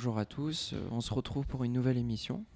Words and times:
bonjour 0.00 0.16
à 0.18 0.24
tous, 0.24 0.72
Euh, 0.72 0.88
on 0.92 1.02
se 1.02 1.12
retrouve 1.12 1.46
pour 1.46 1.62
une 1.62 1.74
nouvelle 1.74 1.98
émission. 1.98 2.46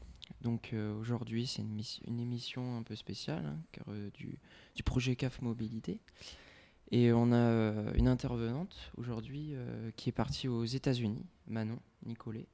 Donc 0.41 0.71
euh, 0.73 0.99
aujourd'hui 0.99 1.47
c'est 1.47 1.61
une, 1.61 1.75
mission- 1.75 2.03
une 2.09 2.19
émission 2.19 2.79
un 2.79 2.83
peu 2.83 2.95
spéciale 2.97 3.45
hein, 3.45 3.59
car, 3.71 3.85
euh, 3.91 4.09
du, 4.15 4.39
du 4.75 4.83
projet 4.83 5.15
CAF 5.15 5.43
Mobilité. 5.43 6.01
Et 6.91 7.13
on 7.13 7.33
a 7.33 7.93
une 7.97 8.09
intervenante 8.09 8.75
aujourd'hui 8.97 9.55
qui 9.97 10.09
est 10.09 10.13
partie 10.13 10.49
aux 10.49 10.65
États-Unis, 10.65 11.27
Manon 11.47 11.79
Nicolet. 12.07 12.47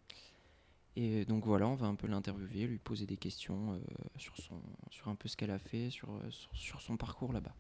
Et 0.97 1.25
donc 1.25 1.45
voilà, 1.47 1.69
on 1.69 1.77
va 1.77 1.87
un 1.87 1.95
peu 1.95 2.09
l'interviewer, 2.09 2.67
lui 2.67 2.79
poser 2.79 3.07
des 3.07 3.17
questions 3.17 3.81
sur, 4.17 4.37
son, 4.39 4.61
sur 4.91 5.07
un 5.07 5.15
peu 5.15 5.29
ce 5.29 5.37
qu'elle 5.37 5.53
a 5.53 5.61
fait, 5.61 5.91
sur, 5.91 6.09
sur, 6.53 6.81
son 6.83 6.97
parcours 6.97 7.33
là-bas. 7.33 7.55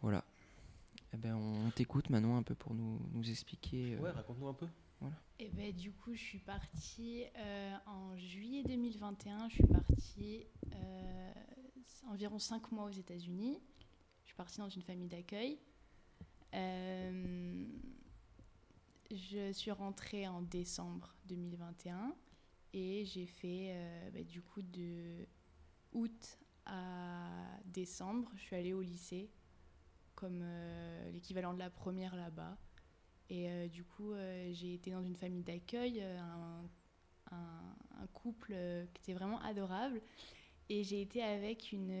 Voilà. 0.00 0.24
Eh 1.12 1.18
ben, 1.18 1.34
on 1.36 1.70
t'écoute 1.70 2.08
Manon 2.08 2.36
un 2.38 2.42
peu 2.42 2.54
pour 2.54 2.72
nous, 2.72 2.98
nous 3.12 3.28
expliquer. 3.28 3.98
Ouais, 3.98 4.10
raconte-nous 4.10 4.48
un 4.48 4.54
peu. 4.54 4.66
Et 5.38 5.48
ben, 5.48 5.72
du 5.74 5.92
coup, 5.92 6.14
je 6.14 6.20
suis 6.20 6.38
partie 6.38 7.24
euh, 7.36 7.76
en 7.86 8.16
juillet 8.16 8.62
2021. 8.62 9.48
Je 9.48 9.54
suis 9.54 9.66
partie 9.66 10.46
euh, 10.74 11.32
environ 12.06 12.38
5 12.38 12.70
mois 12.70 12.84
aux 12.84 12.90
États-Unis. 12.92 13.60
Je 14.22 14.28
suis 14.28 14.36
partie 14.36 14.58
dans 14.58 14.68
une 14.68 14.82
famille 14.82 15.08
d'accueil. 15.08 15.58
Euh, 16.54 17.66
je 19.10 19.52
suis 19.52 19.70
rentrée 19.70 20.28
en 20.28 20.42
décembre 20.42 21.14
2021 21.26 22.14
et 22.74 23.04
j'ai 23.04 23.26
fait 23.26 23.74
bah, 24.12 24.22
du 24.22 24.42
coup 24.42 24.62
de 24.62 25.26
août 25.92 26.38
à 26.66 27.28
décembre. 27.66 28.30
Je 28.36 28.42
suis 28.42 28.56
allée 28.56 28.74
au 28.74 28.80
lycée 28.80 29.28
comme 30.14 30.44
l'équivalent 31.12 31.52
de 31.52 31.58
la 31.58 31.70
première 31.70 32.14
là-bas. 32.14 32.56
Et 33.30 33.48
euh, 33.48 33.68
du 33.68 33.84
coup, 33.84 34.12
euh, 34.12 34.50
j'ai 34.52 34.74
été 34.74 34.90
dans 34.90 35.02
une 35.02 35.16
famille 35.16 35.42
d'accueil, 35.42 36.00
euh, 36.00 36.18
un, 37.30 38.06
couple 38.12 38.54
qui 38.92 39.02
était 39.02 39.14
vraiment 39.14 39.40
adorable. 39.40 40.00
Et 40.68 40.84
j'ai 40.84 41.00
été 41.00 41.22
avec 41.22 41.72
une, 41.72 41.92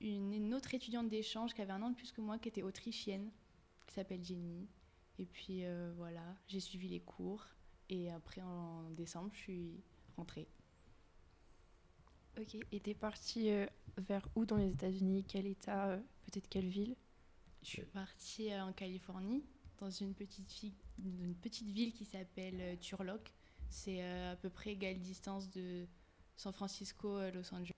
une, 0.00 0.54
autre 0.54 0.74
étudiante 0.74 1.08
d'échange 1.08 1.54
qui 1.54 1.62
avait 1.62 1.72
un 1.72 1.82
an 1.82 1.90
de 1.90 1.94
plus 1.94 2.12
que 2.12 2.20
moi, 2.20 2.38
qui 2.38 2.48
était 2.48 2.62
autrichienne, 2.62 3.30
qui 3.86 3.94
s'appelle 3.94 4.24
Jenny. 4.24 4.68
Et 5.18 5.24
puis 5.24 5.62
voilà, 5.96 6.36
j'ai 6.48 6.60
suivi 6.60 6.88
les 6.88 7.00
cours. 7.00 7.46
Et 7.88 8.10
après, 8.10 8.42
en 8.42 8.90
décembre, 8.90 9.30
je 9.32 9.38
suis 9.38 9.80
rentrée. 10.16 10.48
Ok, 12.38 12.56
et 12.72 12.80
t'es 12.80 12.94
partie 12.94 13.50
vers 13.96 14.28
où 14.34 14.44
dans 14.44 14.56
les 14.56 14.70
États-Unis? 14.70 15.24
Quel 15.26 15.46
état 15.46 15.98
Peut-être 16.26 16.48
quelle 16.48 16.68
ville? 16.68 16.96
Je 17.62 17.68
suis 17.68 17.82
partie 17.82 18.52
euh, 18.52 18.64
en 18.64 18.72
Californie, 18.72 19.44
dans 19.78 19.90
une 19.90 20.14
petite, 20.14 20.50
fi- 20.50 20.74
une 20.98 21.34
petite 21.34 21.68
ville 21.68 21.92
qui 21.92 22.04
s'appelle 22.04 22.60
euh, 22.60 22.76
Turlock. 22.76 23.32
C'est 23.68 24.02
euh, 24.02 24.32
à 24.32 24.36
peu 24.36 24.50
près 24.50 24.70
égale 24.70 24.98
distance 24.98 25.50
de 25.50 25.86
San 26.36 26.52
Francisco, 26.52 27.16
euh, 27.16 27.30
Los 27.30 27.54
Angeles. 27.54 27.72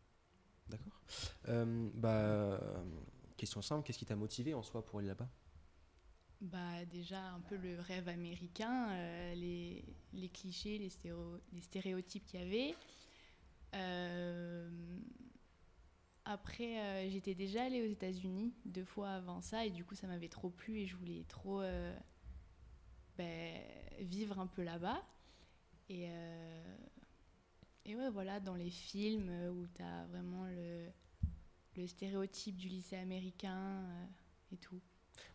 D'accord. 0.69 1.00
Euh, 1.48 1.91
bah, 1.94 2.61
question 3.36 3.61
simple, 3.61 3.84
qu'est-ce 3.84 3.98
qui 3.98 4.06
t'a 4.06 4.16
motivé 4.16 4.55
en 4.55 4.62
soi 4.62 4.84
pour 4.84 5.00
aller 5.00 5.08
là-bas? 5.08 5.28
Bah, 6.41 6.84
déjà, 6.86 7.20
un 7.33 7.41
peu 7.41 7.56
le 7.56 7.80
rêve 7.80 8.08
américain, 8.08 8.91
euh, 8.91 9.34
les, 9.34 9.84
les 10.12 10.28
clichés, 10.28 10.78
les, 10.78 10.89
stéréo- 10.89 11.41
les 11.52 11.61
stéréotypes 11.61 12.24
qu'il 12.24 12.41
y 12.41 12.42
avait. 12.42 12.74
Euh, 13.74 14.70
après, 16.24 16.78
euh, 16.78 17.10
j'étais 17.10 17.34
déjà 17.34 17.64
allée 17.64 17.83
aux 17.83 17.90
États-Unis 17.90 18.52
deux 18.64 18.84
fois 18.84 19.10
avant 19.10 19.40
ça, 19.40 19.66
et 19.66 19.70
du 19.70 19.84
coup, 19.84 19.94
ça 19.94 20.06
m'avait 20.06 20.28
trop 20.28 20.50
plu 20.50 20.78
et 20.78 20.86
je 20.86 20.96
voulais 20.96 21.24
trop 21.28 21.60
euh, 21.60 21.96
ben, 23.16 23.60
vivre 24.00 24.38
un 24.38 24.46
peu 24.46 24.62
là-bas. 24.62 25.02
Et, 25.88 26.06
euh, 26.08 26.77
et 27.84 27.96
ouais, 27.96 28.11
voilà, 28.11 28.40
dans 28.40 28.55
les 28.55 28.70
films 28.70 29.28
euh, 29.28 29.50
où 29.50 29.66
tu 29.66 29.82
as 29.82 30.06
vraiment 30.06 30.46
le, 30.46 30.88
le 31.77 31.86
stéréotype 31.86 32.56
du 32.56 32.68
lycée 32.68 32.96
américain 32.96 33.84
et 34.52 34.56
tout. 34.56 34.80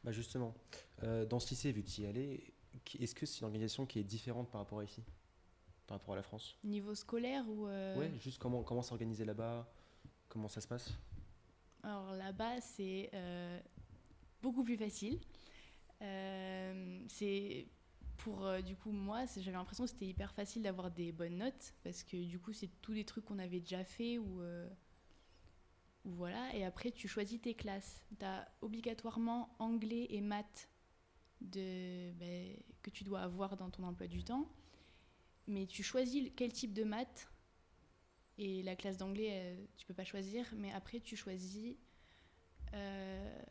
Bah 0.03 0.11
justement, 0.11 0.55
dans 1.01 1.39
ce 1.39 1.49
lycée, 1.49 1.71
vu 1.71 1.83
que 1.83 1.89
tu 1.89 2.01
y 2.01 2.05
allais, 2.07 2.53
est-ce 2.99 3.13
que 3.13 3.25
c'est 3.25 3.39
une 3.41 3.45
organisation 3.45 3.85
qui 3.85 3.99
est 3.99 4.03
différente 4.03 4.49
par 4.49 4.61
rapport 4.61 4.79
à 4.79 4.83
ici? 4.83 5.03
Par 5.85 5.99
rapport 5.99 6.13
à 6.13 6.17
la 6.17 6.23
France? 6.23 6.57
Niveau 6.63 6.95
scolaire 6.95 7.47
ou 7.47 7.65
Ouais, 7.67 8.11
juste 8.19 8.39
comment, 8.39 8.63
comment 8.63 8.81
s'organiser 8.81 9.23
là-bas? 9.23 9.69
Comment 10.29 10.47
ça 10.47 10.61
se 10.61 10.67
passe? 10.67 10.97
Alors 11.83 12.11
là-bas, 12.13 12.59
c'est 12.61 13.09
euh, 13.13 13.59
beaucoup 14.41 14.63
plus 14.63 14.77
facile. 14.77 15.19
Euh, 16.01 17.03
c'est 17.07 17.67
pour 18.17 18.45
euh, 18.45 18.61
du 18.61 18.75
coup 18.75 18.91
moi, 18.91 19.25
j'avais 19.35 19.51
l'impression 19.51 19.85
que 19.85 19.89
c'était 19.89 20.07
hyper 20.07 20.33
facile 20.33 20.63
d'avoir 20.63 20.91
des 20.91 21.11
bonnes 21.11 21.37
notes 21.37 21.73
parce 21.83 22.03
que 22.03 22.17
du 22.17 22.39
coup 22.39 22.53
c'est 22.53 22.69
tous 22.81 22.93
des 22.93 23.05
trucs 23.05 23.25
qu'on 23.25 23.39
avait 23.39 23.59
déjà 23.59 23.83
fait 23.83 24.17
ou 24.17 24.41
ou 26.03 26.11
voilà. 26.11 26.53
Et 26.55 26.65
après 26.65 26.91
tu 26.91 27.07
choisis 27.07 27.41
tes 27.41 27.53
classes. 27.53 28.03
Tu 28.19 28.25
as 28.25 28.47
obligatoirement 28.61 29.55
anglais 29.59 30.07
et 30.09 30.21
maths 30.21 30.69
de 31.41 32.11
ben, 32.13 32.55
que 32.81 32.89
tu 32.89 33.03
dois 33.03 33.21
avoir 33.21 33.57
dans 33.57 33.69
ton 33.69 33.83
emploi 33.83 34.07
du 34.07 34.23
temps. 34.23 34.49
Mais 35.47 35.65
tu 35.65 35.83
choisis 35.83 36.29
quel 36.35 36.51
type 36.51 36.73
de 36.73 36.83
maths 36.83 37.31
et 38.37 38.61
la 38.63 38.75
classe 38.75 38.97
d'anglais, 38.97 39.29
euh, 39.31 39.65
tu 39.77 39.85
peux 39.85 39.93
pas 39.93 40.03
choisir, 40.03 40.45
mais 40.55 40.71
après 40.71 40.99
tu 40.99 41.15
choisis 41.15 41.75
euh, 42.73 43.43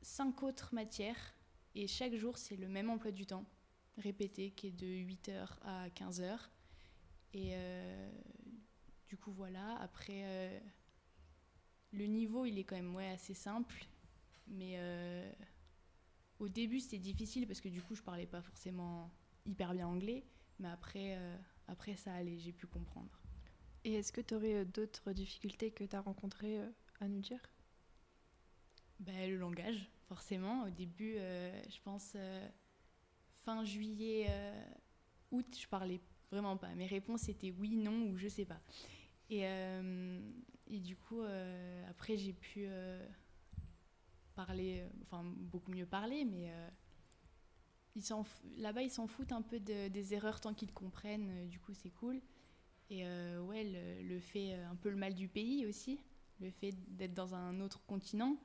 cinq 0.00 0.42
autres 0.42 0.74
matières 0.74 1.34
et 1.74 1.86
chaque 1.86 2.14
jour 2.14 2.38
c'est 2.38 2.56
le 2.56 2.68
même 2.68 2.90
emploi 2.90 3.10
du 3.10 3.26
temps 3.26 3.44
répété 3.98 4.50
qui 4.52 4.68
est 4.68 4.72
de 4.72 4.86
8h 4.86 5.46
à 5.62 5.88
15h. 5.90 6.38
Et 7.32 7.50
euh, 7.52 8.10
du 9.08 9.16
coup 9.18 9.32
voilà, 9.32 9.76
après 9.80 10.62
le 11.92 12.06
niveau 12.06 12.46
il 12.46 12.58
est 12.58 12.64
quand 12.64 12.76
même 12.76 12.96
assez 12.96 13.34
simple, 13.34 13.86
mais 14.48 14.80
au 16.38 16.48
début 16.48 16.80
c'était 16.80 16.98
difficile 16.98 17.46
parce 17.46 17.60
que 17.60 17.68
du 17.68 17.82
coup 17.82 17.94
je 17.94 18.02
parlais 18.02 18.26
pas 18.26 18.40
forcément 18.40 19.12
hyper 19.44 19.74
bien 19.74 19.86
anglais, 19.86 20.24
mais 20.58 20.68
après, 20.68 21.18
après 21.68 21.94
ça 21.96 22.14
allait, 22.14 22.38
j'ai 22.38 22.52
pu 22.52 22.66
comprendre. 22.66 23.19
Et 23.84 23.92
est-ce 23.94 24.10
que 24.12 24.22
tu 24.22 24.34
aurais 24.34 24.64
d'autres 24.64 25.12
difficultés 25.12 25.70
que 25.70 25.84
tu 25.84 25.94
as 25.94 26.00
rencontrées 26.00 26.60
euh, 26.60 26.70
à 27.00 27.08
nous 27.08 27.20
dire? 27.20 27.40
Bah, 29.00 29.26
le 29.26 29.36
langage, 29.36 29.88
forcément. 30.08 30.64
Au 30.64 30.70
début, 30.70 31.14
euh, 31.16 31.52
je 31.70 31.78
pense 31.82 32.12
euh, 32.16 32.46
fin 33.44 33.64
juillet, 33.64 34.26
euh, 34.30 34.64
août, 35.32 35.46
je 35.58 35.68
parlais 35.68 36.00
vraiment 36.30 36.56
pas. 36.56 36.74
Mes 36.74 36.86
réponses 36.86 37.28
étaient 37.28 37.52
oui, 37.58 37.76
non 37.76 38.10
ou 38.10 38.16
je 38.18 38.28
sais 38.28 38.44
pas. 38.44 38.60
Et, 39.30 39.46
euh, 39.46 40.20
du 40.68 40.96
coup, 40.96 41.22
euh, 41.22 41.84
après, 41.90 42.16
j'ai 42.16 42.32
pu 42.34 42.64
euh, 42.66 43.06
parler, 44.34 44.80
euh, 44.80 44.88
enfin 45.02 45.22
beaucoup 45.24 45.70
mieux 45.72 45.86
parler, 45.86 46.24
mais 46.24 46.50
euh, 46.50 46.68
là-bas, 48.58 48.82
ils 48.82 48.90
s'en 48.90 49.06
foutent 49.06 49.32
un 49.32 49.42
peu 49.42 49.60
de- 49.60 49.88
des 49.88 50.14
erreurs 50.14 50.40
tant 50.40 50.54
qu'ils 50.54 50.72
comprennent. 50.72 51.30
euh, 51.30 51.46
du 51.46 51.58
coup, 51.60 51.72
c'est 51.74 51.90
cool. 51.90 52.20
Et 52.90 53.06
euh, 53.06 53.40
ouais, 53.42 53.62
le, 53.62 54.02
le 54.02 54.18
fait, 54.18 54.54
euh, 54.54 54.68
un 54.68 54.74
peu 54.74 54.90
le 54.90 54.96
mal 54.96 55.14
du 55.14 55.28
pays 55.28 55.64
aussi, 55.64 56.00
le 56.40 56.50
fait 56.50 56.74
d'être 56.88 57.14
dans 57.14 57.36
un 57.36 57.60
autre 57.60 57.80
continent 57.86 58.36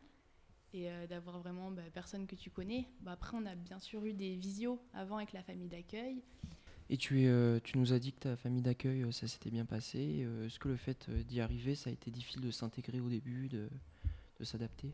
et 0.71 0.91
euh, 0.91 1.07
d'avoir 1.07 1.39
vraiment 1.39 1.71
bah, 1.71 1.81
personne 1.91 2.27
que 2.27 2.35
tu 2.35 2.51
connais. 2.51 2.87
Bah, 3.01 3.13
après, 3.13 3.35
on 3.35 3.45
a 3.47 3.55
bien 3.55 3.79
sûr 3.79 4.05
eu 4.05 4.13
des 4.13 4.35
visios 4.35 4.79
avant 4.93 5.17
avec 5.17 5.33
la 5.33 5.41
famille 5.41 5.67
d'accueil. 5.67 6.21
Et 6.91 6.97
tu, 6.97 7.23
es, 7.23 7.27
euh, 7.27 7.59
tu 7.63 7.79
nous 7.79 7.93
as 7.93 7.97
dit 7.97 8.13
que 8.13 8.19
ta 8.19 8.35
famille 8.35 8.61
d'accueil, 8.61 9.11
ça 9.11 9.27
s'était 9.27 9.49
bien 9.49 9.65
passé. 9.65 10.27
Est-ce 10.45 10.59
que 10.59 10.67
le 10.69 10.77
fait 10.77 11.09
d'y 11.09 11.41
arriver, 11.41 11.73
ça 11.73 11.89
a 11.89 11.93
été 11.93 12.11
difficile 12.11 12.41
de 12.41 12.51
s'intégrer 12.51 12.99
au 12.99 13.09
début, 13.09 13.49
de, 13.49 13.67
de 14.39 14.43
s'adapter? 14.43 14.93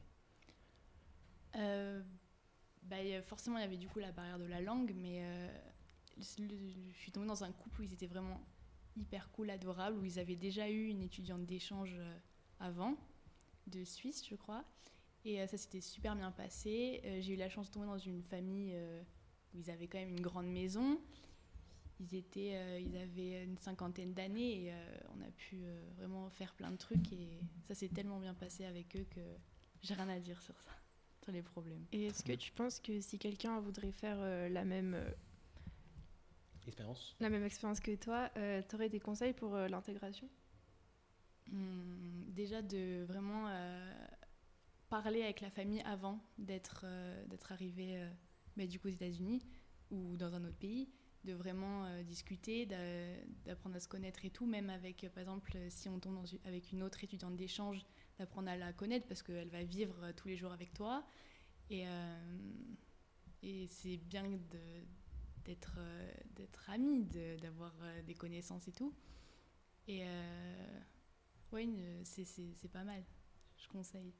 Bah, 1.53 2.95
forcément, 3.25 3.57
il 3.57 3.61
y 3.61 3.65
avait 3.65 3.75
du 3.75 3.89
coup 3.89 3.99
la 3.99 4.13
barrière 4.13 4.39
de 4.39 4.45
la 4.45 4.61
langue, 4.61 4.93
mais 4.95 5.21
je 6.17 6.93
suis 6.93 7.11
tombée 7.11 7.27
dans 7.27 7.43
un 7.43 7.51
couple 7.51 7.81
où 7.81 7.83
ils 7.83 7.91
étaient 7.91 8.07
vraiment 8.07 8.39
hyper 9.01 9.29
cool, 9.31 9.49
adorables, 9.49 9.97
où 9.97 10.05
ils 10.05 10.19
avaient 10.19 10.35
déjà 10.35 10.69
eu 10.69 10.87
une 10.87 11.01
étudiante 11.01 11.45
d'échange 11.45 11.95
euh, 11.97 12.17
avant, 12.59 12.95
de 13.67 13.83
Suisse, 13.83 14.23
je 14.29 14.35
crois. 14.35 14.63
Et 15.25 15.41
euh, 15.41 15.47
ça 15.47 15.57
s'était 15.57 15.81
super 15.81 16.15
bien 16.15 16.31
passé. 16.31 17.01
Euh, 17.05 17.21
J'ai 17.21 17.33
eu 17.33 17.37
la 17.37 17.49
chance 17.49 17.67
de 17.67 17.73
tomber 17.73 17.87
dans 17.87 17.97
une 17.97 18.23
famille 18.23 18.75
où 19.53 19.57
ils 19.57 19.69
avaient 19.69 19.87
quand 19.87 19.99
même 19.99 20.09
une 20.09 20.21
grande 20.21 20.47
maison. 20.47 20.99
Ils, 21.99 22.15
étaient, 22.15 22.81
ils 22.81 22.97
avaient 22.97 23.43
une 23.43 23.59
cinquantaine 23.59 24.13
d'années 24.13 24.65
et 24.65 24.73
on 25.15 25.21
a 25.21 25.29
pu 25.29 25.59
vraiment 25.97 26.31
faire 26.31 26.55
plein 26.55 26.71
de 26.71 26.77
trucs. 26.77 27.13
Et 27.13 27.27
ça 27.67 27.75
s'est 27.75 27.89
tellement 27.89 28.19
bien 28.19 28.33
passé 28.33 28.65
avec 28.65 28.95
eux 28.95 29.05
que 29.11 29.21
j'ai 29.83 29.93
rien 29.93 30.09
à 30.09 30.19
dire 30.19 30.41
sur 30.41 30.59
ça, 30.61 30.71
sur 31.21 31.31
les 31.31 31.43
problèmes. 31.43 31.85
Et 31.91 32.05
est-ce 32.05 32.23
que 32.23 32.33
tu 32.33 32.51
penses 32.53 32.79
que 32.79 33.01
si 33.01 33.19
quelqu'un 33.19 33.59
voudrait 33.59 33.91
faire 33.91 34.17
la, 34.49 34.65
même, 34.65 34.99
Expérience 36.67 37.15
la 37.19 37.29
même 37.29 37.43
expérience 37.45 37.79
que 37.79 37.95
toi, 37.95 38.29
tu 38.35 38.75
aurais 38.75 38.89
des 38.89 38.99
conseils 38.99 39.33
pour 39.33 39.55
euh, 39.55 39.67
l'intégration? 39.67 40.27
Hum, 41.51 42.23
déjà 42.29 42.61
de 42.61 43.03
vraiment 43.05 43.47
euh, 43.49 43.93
parler 44.89 45.23
avec 45.23 45.41
la 45.41 45.49
famille 45.49 45.81
avant 45.81 46.19
d'être 46.37 46.81
euh, 46.85 47.25
d'être 47.27 47.51
arrivé 47.51 47.97
euh, 47.97 48.09
bah, 48.57 48.67
du 48.67 48.79
coup 48.79 48.87
aux 48.87 48.91
États-Unis 48.91 49.43
ou 49.91 50.15
dans 50.17 50.35
un 50.35 50.43
autre 50.45 50.57
pays, 50.57 50.89
de 51.25 51.33
vraiment 51.33 51.85
euh, 51.85 52.03
discuter, 52.03 52.65
d'a- 52.65 53.21
d'apprendre 53.45 53.75
à 53.75 53.79
se 53.81 53.87
connaître 53.89 54.23
et 54.25 54.29
tout, 54.29 54.45
même 54.45 54.69
avec, 54.69 55.03
euh, 55.03 55.09
par 55.09 55.21
exemple, 55.21 55.51
euh, 55.55 55.67
si 55.69 55.89
on 55.89 55.99
tombe 55.99 56.15
dans 56.15 56.25
une- 56.25 56.39
avec 56.45 56.71
une 56.71 56.83
autre 56.83 57.03
étudiante 57.03 57.35
d'échange, 57.35 57.85
d'apprendre 58.19 58.49
à 58.49 58.57
la 58.57 58.73
connaître 58.73 59.07
parce 59.07 59.21
qu'elle 59.23 59.49
va 59.49 59.63
vivre 59.63 59.95
euh, 60.03 60.13
tous 60.15 60.29
les 60.29 60.37
jours 60.37 60.53
avec 60.53 60.73
toi. 60.73 61.05
Et, 61.69 61.87
euh, 61.87 62.39
et 63.43 63.67
c'est 63.67 63.97
bien 63.97 64.23
de- 64.29 64.85
d'être 65.45 65.75
euh, 65.77 66.11
d'être 66.35 66.69
ami, 66.69 67.05
de- 67.05 67.37
d'avoir 67.37 67.73
euh, 67.81 68.01
des 68.03 68.13
connaissances 68.13 68.67
et 68.67 68.71
tout. 68.71 68.93
Et 69.87 70.01
euh, 70.03 70.79
ouais, 71.51 71.67
c'est- 72.03 72.71
pas 72.71 72.83
mal. 72.83 73.03
Je 73.57 73.67
conseille. 73.67 74.13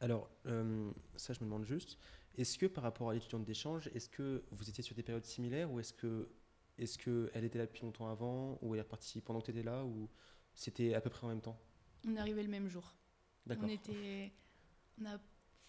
Alors, 0.00 0.30
euh, 0.46 0.90
ça, 1.16 1.32
je 1.32 1.40
me 1.40 1.44
demande 1.46 1.64
juste, 1.64 1.98
est-ce 2.36 2.56
que 2.56 2.66
par 2.66 2.84
rapport 2.84 3.10
à 3.10 3.14
l'étudiante 3.14 3.44
d'échange, 3.44 3.88
est-ce 3.94 4.08
que 4.08 4.44
vous 4.52 4.68
étiez 4.68 4.84
sur 4.84 4.94
des 4.94 5.02
périodes 5.02 5.24
similaires 5.24 5.70
ou 5.72 5.80
est-ce 5.80 5.92
que 5.92 6.28
est-ce 6.78 6.96
que 6.98 7.28
elle 7.34 7.44
était 7.44 7.58
là 7.58 7.66
depuis 7.66 7.82
longtemps 7.82 8.08
avant 8.08 8.56
ou 8.62 8.74
elle 8.74 8.78
est 8.78 8.82
repartie 8.82 9.20
pendant 9.20 9.40
que 9.40 9.46
tu 9.46 9.50
étais 9.50 9.64
là 9.64 9.84
ou 9.84 10.08
c'était 10.54 10.94
à 10.94 11.00
peu 11.00 11.10
près 11.10 11.26
en 11.26 11.30
même 11.30 11.40
temps? 11.40 11.58
On 12.06 12.14
est 12.14 12.18
arrivé 12.20 12.44
le 12.44 12.48
même 12.48 12.68
jour. 12.68 12.94
D'accord. 13.44 13.64
On 13.64 13.68
était, 13.68 14.32
on 15.00 15.06
a 15.06 15.18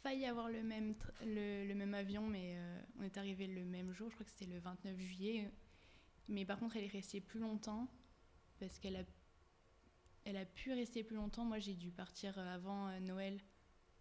failli 0.04 0.26
avoir 0.26 0.50
le 0.50 0.64
même, 0.64 0.96
le, 1.26 1.68
le 1.68 1.76
même 1.76 1.94
avion, 1.94 2.26
mais 2.28 2.56
euh, 2.56 2.82
on 3.00 3.04
est 3.04 3.18
arrivé 3.18 3.48
le 3.48 3.66
même 3.66 3.92
jour. 3.92 4.10
Je 4.10 4.16
crois 4.16 4.26
que 4.26 4.32
c'était 4.32 4.52
le 4.52 4.60
29 4.60 4.98
juillet. 4.98 5.52
Mais 6.28 6.46
par 6.46 6.60
contre, 6.60 6.78
elle 6.78 6.84
est 6.86 6.88
restée 6.88 7.22
plus 7.22 7.40
longtemps 7.40 7.88
parce 8.60 8.78
qu'elle 8.80 8.96
a, 8.98 9.04
elle 10.26 10.38
a 10.38 10.46
pu 10.46 10.72
rester 10.72 11.04
plus 11.04 11.16
longtemps. 11.16 11.46
Moi, 11.46 11.60
j'ai 11.60 11.74
dû 11.74 11.92
partir 11.92 12.38
avant 12.38 12.88
euh, 12.90 13.00
Noël 13.00 13.40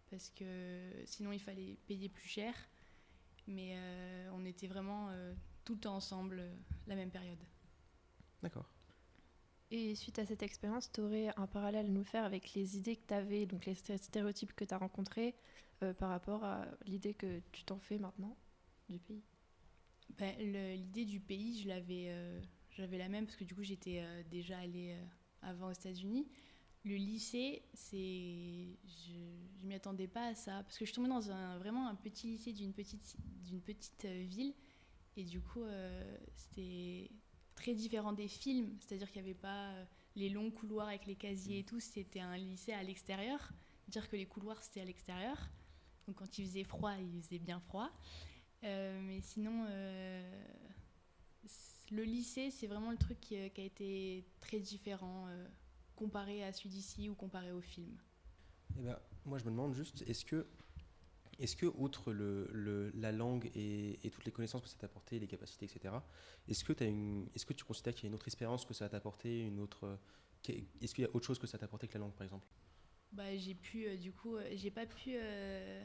parce 0.09 0.29
que 0.29 0.91
sinon 1.05 1.31
il 1.31 1.39
fallait 1.39 1.77
payer 1.87 2.09
plus 2.09 2.27
cher. 2.27 2.53
Mais 3.47 3.73
euh, 3.75 4.29
on 4.33 4.45
était 4.45 4.67
vraiment 4.67 5.09
euh, 5.09 5.33
tout 5.65 5.73
le 5.73 5.79
temps 5.79 5.95
ensemble, 5.95 6.39
euh, 6.39 6.55
la 6.87 6.95
même 6.95 7.09
période. 7.09 7.39
D'accord. 8.43 8.69
Et 9.71 9.95
suite 9.95 10.19
à 10.19 10.25
cette 10.25 10.43
expérience, 10.43 10.91
tu 10.91 11.01
aurais 11.01 11.31
un 11.37 11.47
parallèle 11.47 11.85
à 11.87 11.89
nous 11.89 12.03
faire 12.03 12.23
avec 12.23 12.53
les 12.53 12.77
idées 12.77 12.95
que 12.95 13.05
tu 13.07 13.13
avais, 13.13 13.45
donc 13.45 13.65
les 13.65 13.73
sté- 13.75 13.97
stéréotypes 13.97 14.53
que 14.53 14.65
tu 14.65 14.73
as 14.73 14.77
rencontrés 14.77 15.35
euh, 15.83 15.93
par 15.93 16.09
rapport 16.09 16.43
à 16.43 16.65
l'idée 16.85 17.13
que 17.13 17.41
tu 17.51 17.63
t'en 17.63 17.79
fais 17.79 17.97
maintenant 17.97 18.37
du 18.89 18.99
pays. 18.99 19.23
Ben, 20.17 20.35
L'idée 20.39 21.05
du 21.05 21.19
pays, 21.19 21.61
je 21.61 21.67
l'avais, 21.67 22.07
euh, 22.09 22.41
j'avais 22.71 22.97
la 22.97 23.09
même 23.09 23.25
parce 23.25 23.37
que 23.37 23.43
du 23.43 23.55
coup 23.55 23.63
j'étais 23.63 23.99
euh, 24.01 24.23
déjà 24.29 24.57
allée 24.59 24.91
euh, 24.93 25.05
avant 25.41 25.67
aux 25.67 25.73
États-Unis. 25.73 26.27
Le 26.85 26.95
lycée, 26.95 27.61
c'est, 27.73 27.97
je, 27.97 29.11
je 29.61 29.67
m'y 29.67 29.75
attendais 29.75 30.07
pas 30.07 30.27
à 30.27 30.35
ça 30.35 30.63
parce 30.63 30.77
que 30.77 30.85
je 30.85 30.91
suis 30.91 30.95
tombée 30.95 31.09
dans 31.09 31.29
un 31.29 31.57
vraiment 31.57 31.87
un 31.87 31.95
petit 31.95 32.27
lycée 32.27 32.53
d'une 32.53 32.73
petite 32.73 33.17
d'une 33.43 33.61
petite 33.61 34.05
euh, 34.05 34.23
ville 34.23 34.53
et 35.17 35.25
du 35.25 35.41
coup 35.41 35.63
euh, 35.63 36.17
c'était 36.35 37.11
très 37.55 37.73
différent 37.73 38.13
des 38.13 38.29
films, 38.29 38.77
c'est-à-dire 38.79 39.11
qu'il 39.11 39.21
n'y 39.21 39.29
avait 39.29 39.39
pas 39.39 39.73
les 40.15 40.29
longs 40.29 40.51
couloirs 40.51 40.87
avec 40.87 41.05
les 41.05 41.15
casiers 41.15 41.59
et 41.59 41.63
tout. 41.65 41.81
C'était 41.81 42.21
un 42.21 42.37
lycée 42.37 42.71
à 42.71 42.81
l'extérieur. 42.81 43.51
Dire 43.89 44.09
que 44.09 44.15
les 44.15 44.25
couloirs 44.25 44.63
c'était 44.63 44.79
à 44.81 44.85
l'extérieur. 44.85 45.49
Donc 46.09 46.15
quand 46.17 46.37
il 46.39 46.45
faisait 46.47 46.63
froid, 46.63 46.93
il 46.95 47.21
faisait 47.21 47.37
bien 47.37 47.59
froid. 47.59 47.91
Euh, 48.63 48.99
mais 49.03 49.21
sinon, 49.21 49.67
euh, 49.69 50.43
le 51.91 52.03
lycée, 52.03 52.49
c'est 52.49 52.65
vraiment 52.65 52.89
le 52.89 52.97
truc 52.97 53.19
qui, 53.19 53.37
euh, 53.37 53.47
a 53.55 53.61
été 53.61 54.25
très 54.41 54.59
différent 54.59 55.27
comparé 55.95 56.43
à 56.43 56.51
celui 56.51 56.69
d'ici 56.69 57.09
ou 57.09 57.13
comparé 57.13 57.51
au 57.51 57.61
film. 57.61 57.95
Eh 58.79 58.81
ben, 58.81 58.97
moi, 59.23 59.37
je 59.37 59.43
me 59.45 59.51
demande 59.51 59.75
juste, 59.75 60.01
est-ce 60.07 60.25
que, 60.25 60.47
est-ce 61.37 61.55
que 61.55 61.67
outre 61.67 62.11
le, 62.11 62.49
le- 62.51 62.89
la 62.95 63.11
langue 63.11 63.51
et, 63.53 63.99
toutes 64.11 64.25
les 64.25 64.31
connaissances 64.31 64.63
que 64.63 64.67
ça 64.69 64.77
t'a 64.79 64.87
apporté, 64.87 65.19
les 65.19 65.27
capacités, 65.27 65.65
etc., 65.65 65.93
est-ce 66.47 66.63
que, 66.63 66.73
est-ce 67.35 67.45
que 67.45 67.53
tu 67.53 67.65
considères 67.65 67.93
qu'il 67.93 68.05
y 68.05 68.07
a 68.07 68.09
une 68.09 68.15
autre 68.15 68.27
expérience 68.27 68.65
que 68.65 68.73
ça 68.73 68.89
t'a 68.89 68.97
apporté, 68.97 69.41
une 69.41 69.59
autre, 69.59 69.99
est-ce 70.47 70.95
qu'il 70.95 71.03
y 71.03 71.07
a 71.07 71.15
autre 71.15 71.27
chose 71.27 71.37
que 71.37 71.45
ça 71.45 71.59
t'a 71.59 71.65
apporté 71.65 71.87
que 71.87 71.93
la 71.93 71.99
langue, 71.99 72.13
par 72.13 72.23
exemple? 72.23 72.47
Bah, 73.11 73.35
j'ai 73.35 73.55
pu, 73.55 73.87
euh, 73.87 73.97
du 73.97 74.11
coup, 74.13 74.35
euh, 74.35 74.47
j'ai 74.53 74.69
pas 74.71 74.85
pu 74.85 75.11
euh, 75.15 75.83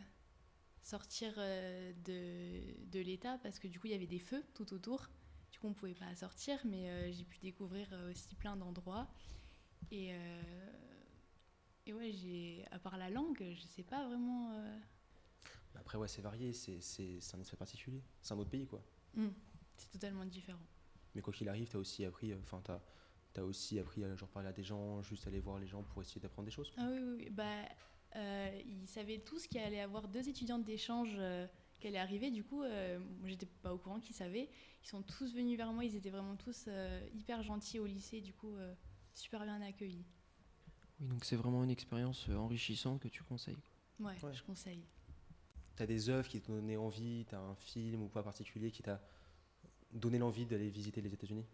sortir 0.82 1.34
de, 1.36 2.86
de 2.90 3.00
l'état 3.00 3.38
parce 3.42 3.58
que 3.58 3.66
du 3.68 3.80
coup, 3.80 3.86
il 3.86 3.92
y 3.92 3.96
avait 3.96 4.06
des 4.06 4.18
feux 4.18 4.44
tout 4.54 4.72
autour. 4.74 5.08
Du 5.52 5.58
coup, 5.58 5.68
on 5.68 5.74
pouvait 5.74 5.94
pas 5.94 6.14
sortir, 6.14 6.58
mais 6.64 7.12
j'ai 7.12 7.24
pu 7.24 7.38
découvrir 7.38 7.88
aussi 8.10 8.34
plein 8.34 8.56
d'endroits. 8.56 9.08
Et, 9.90 10.12
et 11.86 11.92
ouais, 11.92 12.10
j'ai, 12.12 12.64
à 12.72 12.78
part 12.78 12.98
la 12.98 13.08
langue, 13.08 13.42
je 13.54 13.62
sais 13.62 13.84
pas 13.84 14.06
vraiment. 14.06 14.52
Après, 15.76 15.96
ouais, 15.98 16.08
c'est 16.08 16.22
varié, 16.22 16.52
c'est, 16.52 16.80
c'est, 16.80 17.20
c'est 17.20 17.36
un 17.36 17.40
espace 17.40 17.58
particulier, 17.58 18.02
c'est 18.22 18.34
un 18.34 18.38
autre 18.38 18.50
pays, 18.50 18.66
quoi. 18.66 18.82
hmm, 19.14 19.28
c'est 19.76 19.90
totalement 19.90 20.24
différent. 20.24 20.66
Mais 21.14 21.20
quoi 21.22 21.32
qu'il 21.32 21.48
arrive, 21.48 21.68
t'as 21.68 21.78
aussi 21.78 22.04
appris, 22.04 22.34
enfin, 22.34 22.60
t'as, 22.64 22.80
t'as 23.34 23.42
aussi 23.42 23.78
appris 23.78 24.02
à 24.04 24.14
genre 24.16 24.28
parler 24.30 24.48
à 24.48 24.52
des 24.52 24.62
gens, 24.62 25.02
juste 25.02 25.26
aller 25.26 25.40
voir 25.40 25.58
les 25.58 25.66
gens 25.66 25.82
pour 25.82 26.00
essayer 26.00 26.20
d'apprendre 26.20 26.46
des 26.46 26.52
choses. 26.52 26.72
Ah 26.78 26.88
oui, 26.90 26.98
oui, 27.02 27.14
oui. 27.18 27.30
Bah, 27.30 27.44
euh, 28.16 28.60
ils 28.64 28.88
savaient 28.88 29.18
tous 29.18 29.46
qu'il 29.46 29.60
allait 29.60 29.80
avoir 29.80 30.08
deux 30.08 30.26
étudiantes 30.28 30.64
d'échange 30.64 31.10
euh, 31.18 31.46
qui 31.80 31.88
allaient 31.88 31.98
arriver. 31.98 32.30
Du 32.30 32.44
coup, 32.44 32.62
euh, 32.62 32.98
moi, 33.20 33.28
j'étais 33.28 33.46
pas 33.62 33.74
au 33.74 33.78
courant 33.78 34.00
qu'ils 34.00 34.14
savaient. 34.14 34.48
Ils 34.82 34.86
sont 34.88 35.02
tous 35.02 35.34
venus 35.34 35.56
vers 35.58 35.72
moi. 35.72 35.84
Ils 35.84 35.96
étaient 35.96 36.10
vraiment 36.10 36.36
tous 36.36 36.66
euh, 36.68 37.06
hyper 37.12 37.42
gentils 37.42 37.78
au 37.80 37.86
lycée. 37.86 38.20
Du 38.20 38.32
coup, 38.32 38.54
euh, 38.56 38.72
super 39.14 39.42
bien 39.42 39.60
accueillis. 39.62 40.04
Oui, 41.00 41.08
donc 41.08 41.24
c'est 41.24 41.36
vraiment 41.36 41.64
une 41.64 41.70
expérience 41.70 42.28
enrichissante 42.28 43.00
que 43.02 43.08
tu 43.08 43.22
conseilles. 43.24 43.56
quoi. 43.98 44.06
Ouais, 44.12 44.16
Ouais. 44.22 44.32
je 44.34 44.42
conseille. 44.44 44.84
T'as 45.74 45.86
des 45.86 46.08
œuvres 46.08 46.28
qui 46.28 46.40
t'ont 46.40 46.52
donné 46.54 46.76
envie, 46.76 47.24
t'as 47.28 47.40
un 47.40 47.56
film 47.56 48.02
ou 48.02 48.08
quoi 48.08 48.22
particulier 48.22 48.70
qui 48.70 48.82
t'a 48.84 49.02
donné 49.92 50.18
l'envie 50.18 50.46
d'aller 50.46 50.70
visiter 50.70 51.00
les 51.00 51.12
États-Unis? 51.12 51.44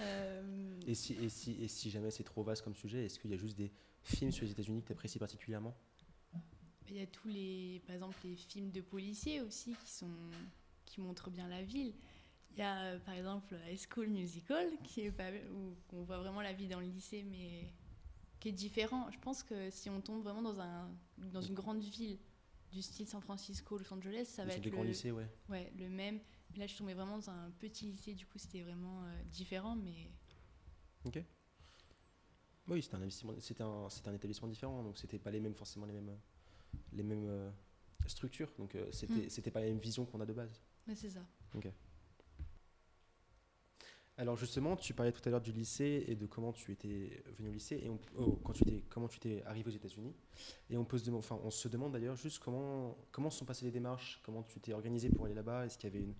Euh, 0.00 0.80
et 0.86 0.94
si, 0.94 1.14
et, 1.14 1.28
si, 1.28 1.52
et 1.62 1.68
si 1.68 1.90
jamais 1.90 2.10
c'est 2.10 2.24
trop 2.24 2.42
vaste 2.42 2.62
comme 2.62 2.74
sujet, 2.74 3.04
est-ce 3.04 3.18
qu'il 3.18 3.30
y 3.30 3.34
a 3.34 3.36
juste 3.36 3.56
des 3.56 3.72
films 4.02 4.32
sur 4.32 4.44
les 4.44 4.52
États-Unis 4.52 4.82
que 4.82 4.88
t'apprécies 4.88 5.18
particulièrement? 5.18 5.76
Il 6.88 6.96
y 6.96 7.00
a 7.00 7.06
tous 7.06 7.28
les, 7.28 7.82
par 7.86 7.94
exemple, 7.94 8.16
les 8.24 8.36
films 8.36 8.70
de 8.70 8.80
policiers 8.80 9.40
aussi 9.42 9.74
qui 9.84 9.90
sont, 9.90 10.10
qui 10.86 11.00
montrent 11.00 11.30
bien 11.30 11.48
la 11.48 11.62
ville. 11.62 11.92
Il 12.52 12.58
y 12.58 12.62
a 12.62 12.84
euh, 12.84 12.98
par 13.00 13.14
exemple 13.14 13.54
High 13.68 13.78
School 13.78 14.08
Musical 14.08 14.68
qui 14.82 15.02
est 15.02 15.12
pas, 15.12 15.30
où 15.52 15.76
on 15.92 16.02
voit 16.02 16.18
vraiment 16.18 16.40
la 16.40 16.52
vie 16.52 16.66
dans 16.66 16.80
le 16.80 16.86
lycée, 16.86 17.24
mais 17.24 17.70
qui 18.40 18.48
est 18.48 18.52
différent. 18.52 19.10
Je 19.10 19.18
pense 19.18 19.42
que 19.42 19.70
si 19.70 19.90
on 19.90 20.00
tombe 20.00 20.22
vraiment 20.22 20.42
dans 20.42 20.60
un, 20.60 20.90
dans 21.18 21.42
une 21.42 21.54
grande 21.54 21.82
ville 21.82 22.18
du 22.70 22.82
style 22.82 23.06
San 23.08 23.20
Francisco, 23.20 23.78
Los 23.78 23.92
Angeles, 23.92 24.26
ça 24.26 24.44
va 24.44 24.52
être 24.54 24.62
des 24.62 24.70
le, 24.70 24.82
lycées, 24.84 25.10
ouais. 25.10 25.26
ouais, 25.48 25.72
le 25.76 25.88
même. 25.88 26.20
Là, 26.56 26.66
je 26.66 26.72
suis 26.72 26.78
tombée 26.78 26.94
vraiment 26.94 27.18
dans 27.18 27.30
un 27.30 27.50
petit 27.58 27.86
lycée, 27.86 28.14
du 28.14 28.26
coup, 28.26 28.38
c'était 28.38 28.62
vraiment 28.62 29.02
euh, 29.04 29.22
différent, 29.24 29.76
mais 29.76 30.10
Oui, 32.68 32.82
c'était 32.82 32.96
un 32.96 33.02
investissement, 33.02 33.34
c'était 33.40 33.62
un, 33.62 33.88
un 34.06 34.14
établissement 34.14 34.48
différent, 34.48 34.82
donc 34.82 34.98
c'était 34.98 35.18
pas 35.18 35.30
les 35.30 35.40
mêmes 35.40 35.54
forcément 35.54 35.86
les 35.86 35.92
mêmes, 35.94 36.18
les 36.92 37.02
mêmes 37.02 37.26
euh, 37.26 37.50
structures, 38.06 38.52
donc 38.58 38.74
euh, 38.74 38.90
c'était, 38.92 39.14
Mm. 39.26 39.30
c'était 39.30 39.50
pas 39.50 39.60
la 39.60 39.66
même 39.68 39.78
vision 39.78 40.04
qu'on 40.04 40.20
a 40.20 40.26
de 40.26 40.34
base. 40.34 40.60
mais 40.86 40.94
c'est 40.94 41.10
ça. 41.10 41.24
Alors 44.18 44.36
justement, 44.36 44.74
tu 44.74 44.94
parlais 44.94 45.12
tout 45.12 45.20
à 45.26 45.30
l'heure 45.30 45.40
du 45.40 45.52
lycée 45.52 46.04
et 46.08 46.16
de 46.16 46.26
comment 46.26 46.52
tu 46.52 46.72
étais 46.72 47.22
venu 47.36 47.50
au 47.50 47.52
lycée 47.52 47.80
et 47.84 47.88
on- 47.88 48.00
oh, 48.18 48.40
quand 48.42 48.52
tu 48.52 48.62
étais, 48.64 48.82
comment 48.88 49.06
tu 49.06 49.18
étais 49.18 49.44
arrivé 49.44 49.68
aux 49.70 49.74
États-Unis. 49.74 50.12
Et 50.70 50.76
on 50.76 50.84
se 50.84 51.10
enfin, 51.10 51.38
on 51.44 51.50
se 51.50 51.68
demande 51.68 51.92
d'ailleurs 51.92 52.16
juste 52.16 52.40
comment 52.40 52.98
comment 53.12 53.30
sont 53.30 53.44
passées 53.44 53.66
les 53.66 53.70
démarches, 53.70 54.20
comment 54.24 54.42
tu 54.42 54.58
t'es 54.58 54.72
organisé 54.72 55.08
pour 55.08 55.26
aller 55.26 55.34
là-bas. 55.34 55.66
Est-ce 55.66 55.78
qu'il 55.78 55.88
y 55.88 55.96
avait 55.96 56.04
une, 56.04 56.16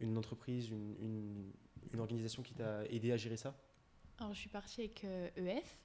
une 0.00 0.18
entreprise, 0.18 0.68
une, 0.68 1.52
une, 1.90 2.00
organisation 2.00 2.42
qui 2.42 2.52
t'a 2.52 2.84
aidé 2.84 3.12
à 3.12 3.16
gérer 3.16 3.38
ça? 3.38 3.56
Alors, 4.18 4.34
je 4.34 4.40
suis 4.40 4.50
partie 4.50 4.82
avec 4.82 5.04
euh, 5.04 5.30
EF 5.36 5.78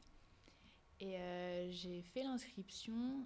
et 1.00 1.18
euh, 1.18 1.72
j'ai 1.72 2.02
fait 2.02 2.24
l'inscription, 2.24 3.26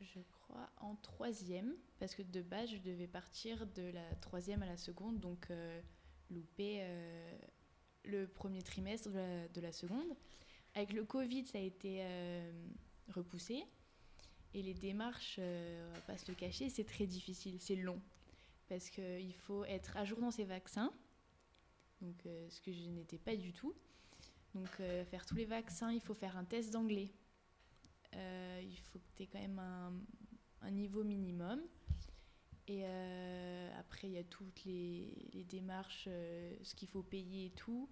je 0.00 0.18
crois, 0.32 0.68
en 0.78 0.96
troisième, 0.96 1.76
parce 2.00 2.16
que 2.16 2.22
de 2.22 2.42
base, 2.42 2.70
je 2.70 2.78
devais 2.78 3.06
partir 3.06 3.64
de 3.68 3.90
la 3.92 4.14
troisième 4.16 4.62
à 4.64 4.66
la 4.66 4.76
seconde, 4.76 5.20
donc 5.20 5.46
euh, 5.50 5.80
louper 6.30 6.78
euh, 6.82 7.38
le 8.04 8.26
premier 8.26 8.62
trimestre 8.62 9.10
de 9.10 9.16
la, 9.16 9.48
de 9.48 9.60
la 9.60 9.72
seconde. 9.72 10.16
Avec 10.74 10.92
le 10.92 11.04
Covid, 11.04 11.44
ça 11.46 11.58
a 11.58 11.60
été 11.60 11.98
euh, 12.00 12.52
repoussé. 13.08 13.64
Et 14.52 14.62
les 14.62 14.74
démarches, 14.74 15.36
euh, 15.38 15.88
on 15.88 15.94
va 15.94 16.00
pas 16.00 16.16
se 16.16 16.26
le 16.28 16.34
cacher, 16.34 16.68
c'est 16.70 16.84
très 16.84 17.06
difficile, 17.06 17.60
c'est 17.60 17.76
long. 17.76 18.00
Parce 18.68 18.90
qu'il 18.90 19.34
faut 19.34 19.64
être 19.64 19.96
à 19.96 20.04
jour 20.04 20.18
dans 20.18 20.30
ses 20.30 20.44
vaccins, 20.44 20.92
donc 22.00 22.26
euh, 22.26 22.48
ce 22.50 22.60
que 22.60 22.72
je 22.72 22.88
n'étais 22.88 23.18
pas 23.18 23.36
du 23.36 23.52
tout. 23.52 23.74
Donc 24.54 24.68
euh, 24.80 25.04
faire 25.04 25.24
tous 25.24 25.36
les 25.36 25.44
vaccins, 25.44 25.92
il 25.92 26.00
faut 26.00 26.14
faire 26.14 26.36
un 26.36 26.44
test 26.44 26.72
d'anglais. 26.72 27.12
Il 28.12 28.76
faut 28.78 28.98
que 28.98 29.04
tu 29.16 29.22
aies 29.22 29.26
quand 29.28 29.40
même 29.40 29.60
un 30.62 30.70
niveau 30.70 31.04
minimum. 31.04 31.60
Et 32.70 32.84
euh, 32.84 33.68
après, 33.80 34.06
il 34.06 34.12
y 34.12 34.18
a 34.18 34.22
toutes 34.22 34.64
les, 34.64 35.44
démarches, 35.48 36.04
euh, 36.06 36.54
ce 36.62 36.76
qu'il 36.76 36.86
faut 36.86 37.02
payer 37.02 37.46
et 37.46 37.50
tout, 37.50 37.90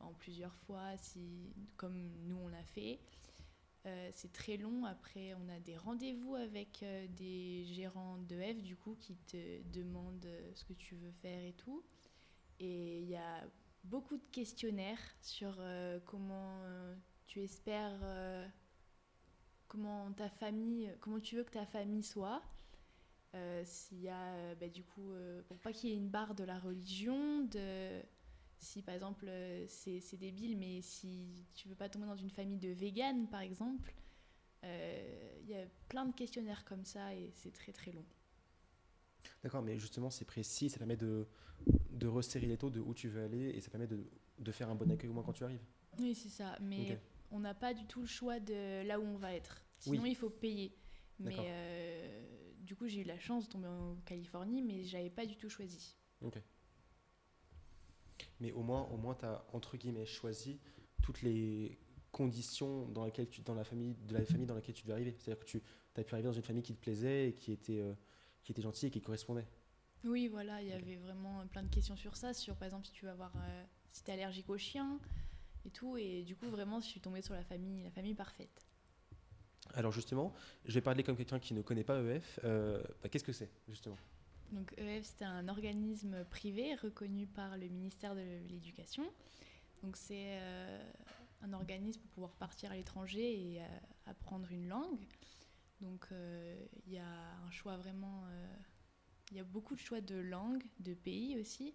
en 0.00 0.14
plusieurs 0.14 0.54
fois, 0.60 0.96
si, 0.96 1.52
comme 1.76 2.10
nous 2.26 2.38
on 2.38 2.48
l'a 2.48 2.64
fait. 2.64 3.00
Euh, 3.84 4.10
c'est 4.14 4.32
très 4.32 4.56
long. 4.56 4.86
Après, 4.86 5.34
on 5.34 5.46
a 5.50 5.60
des 5.60 5.76
rendez-vous 5.76 6.36
avec 6.36 6.82
des 7.18 7.66
gérants 7.66 8.16
d'EF, 8.16 8.62
du 8.62 8.76
coup, 8.76 8.96
qui 8.98 9.14
te 9.26 9.62
demandent 9.74 10.26
ce 10.54 10.64
que 10.64 10.72
tu 10.72 10.94
veux 10.94 11.12
faire 11.12 11.44
et 11.44 11.52
tout. 11.52 11.84
Et 12.60 13.00
il 13.00 13.08
y 13.10 13.16
a 13.16 13.44
beaucoup 13.84 14.16
de 14.16 14.24
questionnaires 14.32 15.02
sur 15.20 15.60
comment 16.06 16.62
tu 17.26 17.42
espères, 17.42 18.00
comment 19.68 20.10
ta 20.12 20.30
famille, 20.30 20.90
comment 21.00 21.20
tu 21.20 21.36
veux 21.36 21.44
que 21.44 21.52
ta 21.52 21.66
famille 21.66 22.04
soit. 22.04 22.42
Euh, 23.34 23.62
S'il 23.64 24.00
y 24.02 24.08
a, 24.08 24.34
euh, 24.34 24.54
bah, 24.54 24.68
du 24.68 24.84
coup, 24.84 25.10
euh, 25.12 25.42
pour 25.48 25.58
pas 25.58 25.72
qu'il 25.72 25.90
y 25.90 25.92
ait 25.92 25.96
une 25.96 26.08
barre 26.10 26.34
de 26.34 26.44
la 26.44 26.58
religion, 26.58 27.44
de 27.44 28.00
si 28.58 28.82
par 28.82 28.94
exemple 28.94 29.28
c'est 29.66 29.98
c'est 30.00 30.16
débile, 30.16 30.56
mais 30.56 30.82
si 30.82 31.44
tu 31.54 31.68
veux 31.68 31.74
pas 31.74 31.88
tomber 31.88 32.06
dans 32.06 32.14
une 32.16 32.30
famille 32.30 32.58
de 32.58 32.68
véganes 32.68 33.26
par 33.28 33.40
exemple, 33.40 33.92
il 34.62 35.48
y 35.48 35.54
a 35.56 35.66
plein 35.88 36.06
de 36.06 36.14
questionnaires 36.14 36.64
comme 36.64 36.84
ça 36.84 37.12
et 37.14 37.30
c'est 37.32 37.50
très 37.52 37.72
très 37.72 37.90
long. 37.90 38.04
D'accord, 39.42 39.62
mais 39.62 39.76
justement, 39.78 40.10
c'est 40.10 40.24
précis, 40.24 40.70
ça 40.70 40.78
permet 40.78 40.96
de, 40.96 41.26
de 41.90 42.06
resserrer 42.06 42.46
les 42.46 42.56
taux 42.56 42.70
de 42.70 42.78
où 42.80 42.94
tu 42.94 43.08
veux 43.08 43.24
aller 43.24 43.48
et 43.50 43.60
ça 43.60 43.70
permet 43.70 43.88
de, 43.88 44.06
de 44.38 44.52
faire 44.52 44.70
un 44.70 44.76
bon 44.76 44.88
accueil 44.92 45.10
au 45.10 45.12
moins 45.12 45.24
quand 45.24 45.32
tu 45.32 45.42
arrives. 45.42 45.64
Oui, 45.98 46.14
c'est 46.14 46.28
ça, 46.28 46.56
mais 46.60 47.00
on 47.32 47.40
n'a 47.40 47.54
pas 47.54 47.74
du 47.74 47.84
tout 47.86 48.00
le 48.02 48.06
choix 48.06 48.38
de 48.38 48.86
là 48.86 49.00
où 49.00 49.02
on 49.04 49.16
va 49.16 49.34
être. 49.34 49.64
Sinon, 49.80 50.02
Oui. 50.02 50.10
il 50.10 50.14
faut 50.16 50.30
payer. 50.30 50.76
Mais 51.18 51.34
euh, 51.40 52.51
du 52.62 52.76
coup, 52.76 52.86
j'ai 52.88 53.00
eu 53.00 53.04
la 53.04 53.18
chance 53.18 53.46
de 53.46 53.52
tomber 53.52 53.68
en 53.68 53.96
Californie, 54.04 54.62
mais 54.62 54.84
j'avais 54.84 55.10
pas 55.10 55.26
du 55.26 55.36
tout 55.36 55.48
choisi. 55.48 55.96
Mais 58.40 58.52
au 58.52 58.62
moins, 58.62 58.82
au 58.90 58.96
moins 58.96 59.14
tu 59.14 59.24
as, 59.24 59.44
entre 59.52 59.76
guillemets, 59.76 60.06
choisi 60.06 60.60
toutes 61.02 61.22
les 61.22 61.78
conditions 62.12 62.86
dans, 62.88 63.04
lesquelles 63.04 63.28
tu, 63.28 63.40
dans 63.42 63.54
la 63.54 63.64
famille, 63.64 63.94
de 63.94 64.14
la 64.14 64.24
famille 64.24 64.46
dans 64.46 64.54
laquelle 64.54 64.74
tu 64.74 64.82
devais 64.82 64.92
arriver. 64.94 65.14
C'est-à-dire 65.18 65.44
que 65.44 65.50
tu 65.50 65.62
as 65.96 66.04
pu 66.04 66.14
arriver 66.14 66.28
dans 66.28 66.34
une 66.34 66.42
famille 66.42 66.62
qui 66.62 66.74
te 66.74 66.80
plaisait 66.80 67.30
et 67.30 67.34
qui 67.34 67.52
était, 67.52 67.80
euh, 67.80 67.94
qui 68.42 68.52
était 68.52 68.62
gentille 68.62 68.88
et 68.88 68.90
qui 68.90 69.00
correspondait. 69.00 69.46
Oui, 70.04 70.28
voilà, 70.28 70.60
il 70.62 70.68
y 70.68 70.74
Ok. 70.74 70.82
avait 70.82 70.96
vraiment 70.96 71.46
plein 71.46 71.62
de 71.62 71.68
questions 71.68 71.96
sur 71.96 72.16
ça, 72.16 72.34
sur 72.34 72.56
par 72.56 72.66
exemple 72.66 72.86
si 72.86 72.92
tu 72.92 73.04
vas 73.04 73.12
avoir, 73.12 73.32
euh, 73.36 73.64
si 73.92 74.02
t'es 74.02 74.12
allergique 74.12 74.50
aux 74.50 74.58
chiens 74.58 74.98
et 75.64 75.70
tout, 75.70 75.96
et 75.96 76.22
du 76.24 76.34
coup 76.34 76.48
vraiment 76.50 76.80
je 76.80 76.86
suis 76.86 77.00
tombée 77.00 77.22
sur 77.22 77.34
la 77.34 77.44
famille, 77.44 77.84
la 77.84 77.90
famille 77.90 78.14
parfaite. 78.14 78.66
Alors 79.74 79.92
justement, 79.92 80.32
je 80.66 80.74
vais 80.74 80.80
parler 80.80 81.02
comme 81.02 81.16
quelqu'un 81.16 81.38
qui 81.38 81.54
ne 81.54 81.62
connaît 81.62 81.84
pas 81.84 82.00
EF. 82.02 82.40
Euh, 82.44 82.82
bah, 83.02 83.08
Qu'est-ce 83.08 83.24
que 83.24 83.32
c'est, 83.32 83.50
justement? 83.68 83.96
Donc 84.50 84.74
EF 84.76 85.04
c'est 85.18 85.24
un 85.24 85.48
organisme 85.48 86.24
privé 86.26 86.74
reconnu 86.74 87.26
par 87.26 87.56
le 87.56 87.68
ministère 87.68 88.14
de 88.14 88.20
l'Éducation. 88.48 89.04
Donc 89.82 89.96
c'est 89.96 90.38
euh, 90.40 90.92
un 91.42 91.52
organisme 91.54 92.00
pour 92.00 92.10
pouvoir 92.10 92.32
partir 92.32 92.70
à 92.70 92.76
l'étranger 92.76 93.54
et 93.54 93.62
euh, 93.62 93.66
apprendre 94.06 94.50
une 94.52 94.68
langue. 94.68 95.06
Donc 95.80 96.06
il 96.86 96.92
y 96.92 96.98
a 96.98 97.34
un 97.44 97.50
choix 97.50 97.76
vraiment, 97.76 98.22
il 99.32 99.36
y 99.36 99.40
a 99.40 99.44
beaucoup 99.44 99.74
de 99.74 99.80
choix 99.80 100.00
de 100.00 100.14
langues, 100.14 100.62
de 100.78 100.94
pays 100.94 101.36
aussi. 101.40 101.74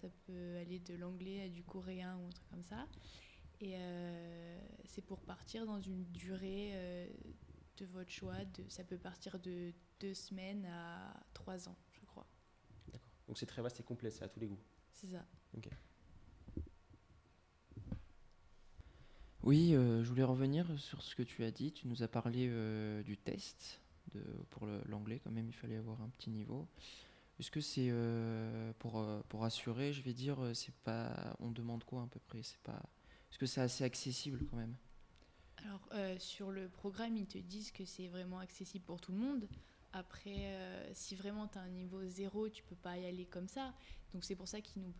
Ça 0.00 0.08
peut 0.24 0.56
aller 0.58 0.78
de 0.78 0.94
l'anglais 0.94 1.42
à 1.42 1.48
du 1.48 1.64
coréen 1.64 2.16
ou 2.18 2.26
un 2.28 2.30
truc 2.30 2.48
comme 2.48 2.62
ça. 2.62 2.86
Et 3.62 3.74
euh, 3.76 4.58
c'est 4.86 5.02
pour 5.02 5.20
partir 5.20 5.66
dans 5.66 5.80
une 5.80 6.04
durée 6.12 6.70
euh, 6.72 7.08
de 7.76 7.86
votre 7.86 8.10
choix. 8.10 8.44
De, 8.44 8.64
ça 8.68 8.84
peut 8.84 8.96
partir 8.96 9.38
de 9.38 9.72
deux 10.00 10.14
semaines 10.14 10.64
à 10.64 11.12
trois 11.34 11.68
ans, 11.68 11.76
je 11.92 12.00
crois. 12.06 12.26
Donc 13.26 13.38
c'est 13.38 13.46
très 13.46 13.60
vaste 13.60 13.78
et 13.78 13.82
complet, 13.82 14.10
c'est 14.10 14.24
à 14.24 14.28
tous 14.28 14.40
les 14.40 14.46
goûts. 14.46 14.58
C'est 14.92 15.08
ça. 15.08 15.24
Oui, 19.42 19.74
euh, 19.74 20.02
je 20.02 20.08
voulais 20.08 20.22
revenir 20.24 20.66
sur 20.78 21.02
ce 21.02 21.14
que 21.14 21.22
tu 21.22 21.44
as 21.44 21.50
dit. 21.50 21.72
Tu 21.72 21.86
nous 21.86 22.02
as 22.02 22.08
parlé 22.08 22.48
euh, 22.48 23.02
du 23.02 23.16
test 23.16 23.80
de, 24.14 24.20
pour 24.50 24.66
l'anglais, 24.86 25.20
quand 25.22 25.30
même, 25.30 25.48
il 25.48 25.54
fallait 25.54 25.76
avoir 25.76 26.00
un 26.00 26.08
petit 26.08 26.30
niveau. 26.30 26.66
Est-ce 27.38 27.50
que 27.50 27.60
c'est 27.60 27.88
euh, 27.90 28.72
pour, 28.78 29.06
pour 29.28 29.44
assurer, 29.44 29.92
je 29.92 30.02
vais 30.02 30.12
dire, 30.12 30.38
c'est 30.54 30.74
pas. 30.76 31.36
On 31.40 31.50
demande 31.50 31.84
quoi 31.84 32.02
à 32.02 32.06
peu 32.06 32.20
près? 32.20 32.42
C'est 32.42 32.60
pas. 32.60 32.82
Est-ce 33.30 33.38
que 33.38 33.46
c'est 33.46 33.60
assez 33.60 33.84
accessible 33.84 34.44
quand 34.50 34.56
même 34.56 34.74
Alors, 35.64 35.88
euh, 35.92 36.18
sur 36.18 36.50
le 36.50 36.68
programme, 36.68 37.16
ils 37.16 37.26
te 37.26 37.38
disent 37.38 37.70
que 37.70 37.84
c'est 37.84 38.08
vraiment 38.08 38.38
accessible 38.38 38.84
pour 38.84 39.00
tout 39.00 39.12
le 39.12 39.18
monde. 39.18 39.48
Après, 39.92 40.36
euh, 40.36 40.90
si 40.94 41.16
vraiment 41.16 41.48
tu 41.48 41.58
as 41.58 41.62
un 41.62 41.68
niveau 41.68 42.04
zéro, 42.06 42.48
tu 42.48 42.62
peux 42.62 42.76
pas 42.76 42.96
y 42.96 43.06
aller 43.06 43.26
comme 43.26 43.48
ça. 43.48 43.74
Donc, 44.12 44.24
c'est 44.24 44.36
pour 44.36 44.48
ça 44.48 44.60
qu'EF 44.60 44.76
nous, 44.76 44.92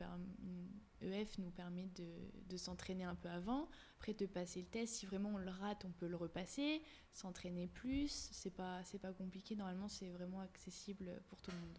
EF 1.01 1.39
nous 1.39 1.51
permet 1.51 1.87
de, 1.97 2.09
de 2.49 2.57
s'entraîner 2.57 3.05
un 3.05 3.15
peu 3.15 3.29
avant. 3.29 3.69
Après, 3.99 4.15
de 4.15 4.27
passer 4.27 4.61
le 4.61 4.67
test. 4.67 4.95
Si 4.95 5.07
vraiment 5.07 5.31
on 5.31 5.39
le 5.39 5.51
rate, 5.51 5.85
on 5.85 5.93
peut 5.93 6.09
le 6.09 6.17
repasser, 6.17 6.83
s'entraîner 7.13 7.67
plus. 7.69 8.31
C'est 8.33 8.51
pas, 8.51 8.83
c'est 8.85 8.99
pas 8.99 9.13
compliqué. 9.13 9.55
Normalement, 9.55 9.89
c'est 9.89 10.11
vraiment 10.11 10.41
accessible 10.41 11.23
pour 11.29 11.41
tout 11.41 11.51
le 11.53 11.59
monde. 11.59 11.79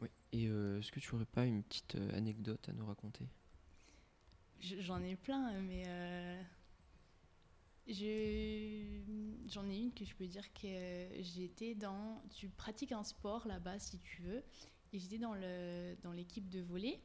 Oui. 0.00 0.08
Et 0.32 0.48
euh, 0.48 0.78
est-ce 0.78 0.90
que 0.90 1.00
tu 1.00 1.14
aurais 1.14 1.26
pas 1.26 1.44
une 1.44 1.62
petite 1.62 1.96
anecdote 2.12 2.68
à 2.68 2.72
nous 2.72 2.86
raconter? 2.86 3.28
J'en 4.60 5.02
ai 5.02 5.14
plein, 5.16 5.60
mais 5.60 5.84
euh, 5.86 6.42
je- 7.86 9.02
j'en 9.48 9.68
ai 9.68 9.76
une 9.76 9.92
que 9.92 10.04
je 10.04 10.14
peux 10.14 10.26
dire 10.26 10.52
que 10.54 10.66
euh, 10.66 11.22
j'étais 11.22 11.74
dans. 11.74 12.22
Tu 12.34 12.48
pratiques 12.48 12.92
un 12.92 13.04
sport 13.04 13.46
là-bas 13.46 13.78
si 13.78 13.98
tu 13.98 14.22
veux, 14.22 14.42
et 14.92 14.98
j'étais 14.98 15.18
dans 15.18 15.34
dans 16.02 16.12
l'équipe 16.12 16.48
de 16.48 16.60
volley. 16.60 17.00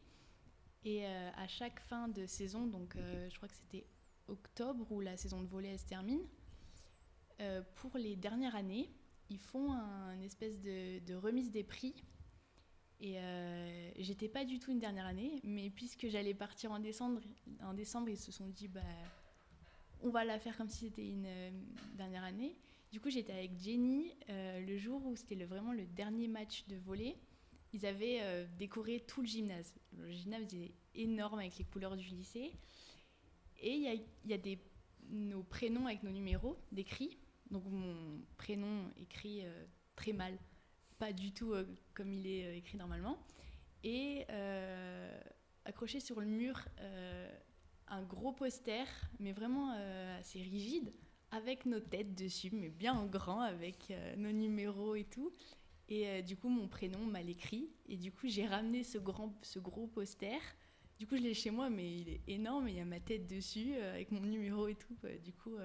Et 0.86 1.06
euh, 1.06 1.32
à 1.36 1.48
chaque 1.48 1.80
fin 1.82 2.08
de 2.08 2.26
saison, 2.26 2.66
donc 2.68 2.96
je 2.96 3.36
crois 3.38 3.50
que 3.50 3.56
c'était 3.56 3.86
octobre 4.28 4.90
où 4.92 5.02
la 5.02 5.18
saison 5.18 5.42
de 5.42 5.48
volley 5.48 5.78
se 5.78 5.86
termine. 5.86 6.22
pour 7.76 7.98
les 7.98 8.16
dernières 8.16 8.56
années, 8.56 8.90
ils 9.30 9.40
font 9.40 9.72
un 9.74 10.20
espèce 10.22 10.60
de 10.60 11.16
remise 11.16 11.52
des 11.52 11.64
prix. 11.64 11.96
Et 13.02 13.18
euh, 13.18 13.92
j'étais 13.98 14.28
pas 14.28 14.44
du 14.44 14.60
tout 14.60 14.72
une 14.72 14.80
dernière 14.80 15.06
année, 15.06 15.40
mais 15.44 15.70
puisque 15.70 16.08
j'allais 16.10 16.34
partir 16.34 16.72
en 16.72 16.80
décembre, 16.80 17.22
en 17.62 17.74
décembre, 17.74 18.10
ils 18.10 18.18
se 18.18 18.32
sont 18.32 18.48
dit 18.48 18.68
bah 18.68 18.82
on 20.02 20.10
va 20.10 20.26
la 20.26 20.38
faire 20.40 20.58
comme 20.58 20.70
si 20.70 20.86
c'était 20.86 21.08
une 21.08 21.26
euh, 21.26 21.52
dernière 21.96 22.24
année. 22.24 22.58
Du 22.92 23.00
coup, 23.00 23.10
j'étais 23.10 23.34
avec 23.34 23.58
Jenny 23.58 24.12
euh, 24.30 24.60
le 24.66 24.78
jour 24.78 25.06
où 25.06 25.16
c'était 25.16 25.36
vraiment 25.36 25.72
le 25.72 25.86
dernier 25.86 26.28
match 26.28 26.68
de 26.68 26.76
volley. 26.76 27.16
Ils 27.72 27.86
avaient 27.86 28.48
décoré 28.58 29.00
tout 29.02 29.22
le 29.22 29.28
gymnase. 29.28 29.76
Le 29.96 30.10
gymnase 30.10 30.52
est 30.56 30.72
énorme 30.96 31.38
avec 31.38 31.56
les 31.60 31.66
couleurs 31.66 31.96
du 31.96 32.08
lycée. 32.08 32.52
Et 33.60 33.74
il 33.76 34.04
y 34.26 34.34
a, 34.34 34.38
nos 35.12 35.44
prénoms 35.44 35.86
avec 35.86 36.02
nos 36.02 36.10
numéros 36.10 36.58
décrits. 36.72 37.20
Donc 37.52 37.64
mon 37.66 38.22
prénom 38.38 38.90
écrit 38.98 39.44
très 39.96 40.14
mal, 40.14 40.36
pas 41.00 41.14
du 41.14 41.32
tout 41.32 41.54
euh, 41.54 41.66
comme 41.94 42.14
il 42.14 42.28
est 42.28 42.46
euh, 42.46 42.56
écrit 42.56 42.78
normalement. 42.78 43.18
Et 43.84 44.26
euh, 44.30 45.20
accroché 45.66 46.00
sur 46.02 46.20
le 46.20 46.28
mur, 46.28 46.60
un 47.88 48.04
gros 48.04 48.34
poster, 48.34 48.86
mais 49.20 49.32
vraiment 49.32 49.72
assez 50.20 50.42
rigide, 50.42 50.92
avec 51.32 51.66
nos 51.66 51.80
têtes 51.80 52.14
dessus, 52.14 52.50
mais 52.52 52.68
bien 52.68 52.94
en 52.94 53.06
grand, 53.06 53.40
avec 53.40 53.94
nos 54.18 54.34
numéros 54.34 54.96
et 54.96 55.06
tout. 55.06 55.32
Et 55.88 56.22
du 56.24 56.36
coup, 56.36 56.50
mon 56.50 56.68
prénom 56.68 57.06
mal 57.06 57.30
écrit. 57.30 57.70
Et 57.88 57.96
du 57.96 58.12
coup, 58.12 58.28
j'ai 58.28 58.46
ramené 58.46 58.84
ce, 58.84 58.98
grand, 58.98 59.34
ce 59.44 59.60
gros 59.60 59.88
poster. 59.88 60.38
Du 61.00 61.08
coup, 61.08 61.16
je 61.16 61.22
l'ai 61.22 61.34
chez 61.34 61.52
moi, 61.52 61.70
mais 61.70 62.00
il 62.00 62.10
est 62.10 62.22
énorme. 62.28 62.68
Il 62.68 62.76
y 62.76 62.82
a 62.82 62.86
ma 62.86 63.00
tête 63.00 63.26
dessus, 63.28 63.76
avec 63.76 64.12
mon 64.12 64.20
numéro 64.20 64.68
et 64.68 64.76
tout. 64.76 64.98
Du 65.24 65.32
coup, 65.32 65.56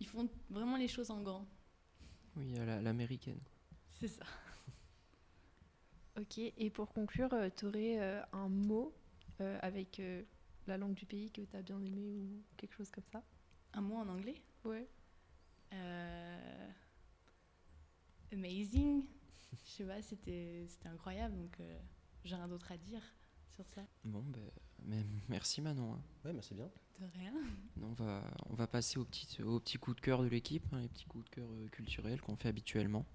ils 0.00 0.06
font 0.06 0.26
vraiment 0.48 0.78
les 0.78 0.88
choses 0.88 1.10
en 1.10 1.20
grand. 1.20 1.46
Oui, 2.36 2.56
à 2.58 2.64
la- 2.64 2.80
l'américaine. 2.80 3.40
C'est 4.00 4.08
ça. 4.08 4.24
Ok, 6.18 6.38
et 6.38 6.70
pour 6.70 6.92
conclure, 6.92 7.30
tu 7.56 7.66
aurais 7.66 7.98
un 8.32 8.48
mot 8.48 8.92
euh, 9.40 9.58
avec 9.62 10.00
euh, 10.00 10.22
la 10.66 10.76
langue 10.76 10.94
du 10.94 11.06
pays 11.06 11.30
que 11.30 11.42
tu 11.42 11.56
as 11.56 11.62
bien 11.62 11.80
aimé 11.82 12.16
ou 12.16 12.42
quelque 12.56 12.74
chose 12.74 12.90
comme 12.90 13.04
ça? 13.12 13.22
Un 13.72 13.80
mot 13.80 13.96
en 13.96 14.08
anglais? 14.08 14.42
Ouais. 14.64 14.86
Euh, 15.72 16.70
Amazing. 18.32 19.04
Je 19.64 19.70
sais 19.70 19.84
pas, 19.84 20.02
c'était 20.02 20.64
c'était 20.68 20.88
incroyable. 20.88 21.36
Donc, 21.36 21.58
euh, 21.60 21.78
j'ai 22.24 22.34
rien 22.36 22.48
d'autre 22.48 22.70
à 22.72 22.76
dire 22.76 23.02
sur 23.54 23.66
ça. 23.68 23.82
Bon, 24.04 24.22
ben, 24.22 24.50
mais 24.84 25.04
merci 25.28 25.60
Manon. 25.60 25.94
hein. 25.94 26.02
Ouais, 26.24 26.32
merci 26.32 26.54
bien. 26.54 26.70
De 26.98 27.06
rien. 27.14 27.32
On 27.80 27.92
va, 27.92 28.22
on 28.50 28.54
va 28.54 28.66
passer 28.66 28.98
au 28.98 29.04
petit, 29.04 29.42
au 29.42 29.58
petit 29.60 29.78
coup 29.78 29.94
de 29.94 30.00
cœur 30.00 30.22
de 30.22 30.28
l'équipe, 30.28 30.66
hein, 30.72 30.80
les 30.80 30.88
petits 30.88 31.06
coups 31.06 31.24
de 31.26 31.30
cœur 31.30 31.48
euh, 31.50 31.68
culturels 31.68 32.20
qu'on 32.20 32.36
fait 32.36 32.48
habituellement. 32.48 33.06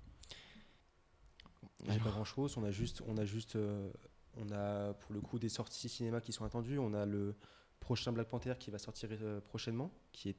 J'ai 1.85 1.91
Alors, 1.91 2.05
pas 2.05 2.11
grand 2.11 2.25
chose. 2.25 2.57
On 2.57 2.63
a 2.63 2.71
juste, 2.71 3.01
on 3.07 3.17
a 3.17 3.25
juste, 3.25 3.55
euh, 3.55 3.89
on 4.37 4.49
a 4.51 4.93
pour 4.93 5.13
le 5.13 5.21
coup 5.21 5.37
des 5.39 5.49
sorties 5.49 5.87
cinéma 5.89 6.19
qui 6.21 6.33
sont 6.33 6.43
attendues. 6.45 6.79
On 6.79 6.93
a 6.93 7.05
le 7.05 7.35
prochain 7.79 8.11
Black 8.11 8.27
Panther 8.27 8.55
qui 8.59 8.71
va 8.71 8.79
sortir 8.79 9.09
euh, 9.11 9.39
prochainement, 9.41 9.91
qui 10.11 10.29
est 10.29 10.37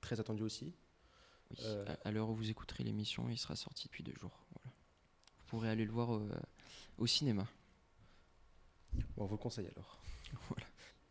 très 0.00 0.20
attendu 0.20 0.42
aussi. 0.42 0.74
oui, 1.50 1.56
euh, 1.64 1.84
à, 2.04 2.08
à 2.08 2.10
l'heure 2.12 2.28
où 2.30 2.34
vous 2.34 2.48
écouterez 2.50 2.84
l'émission, 2.84 3.28
il 3.28 3.38
sera 3.38 3.56
sorti 3.56 3.88
depuis 3.88 4.04
deux 4.04 4.14
jours. 4.14 4.44
Voilà. 4.54 4.72
Vous 5.40 5.44
pourrez 5.48 5.68
aller 5.68 5.84
le 5.84 5.92
voir 5.92 6.10
au, 6.10 6.28
au 6.98 7.06
cinéma. 7.06 7.46
Bon, 9.16 9.24
on 9.24 9.26
vous 9.26 9.34
le 9.34 9.38
conseille 9.38 9.68
alors. 9.74 10.00